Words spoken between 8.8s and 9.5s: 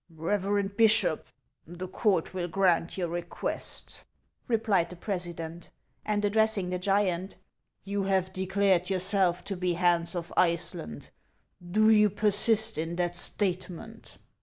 yourself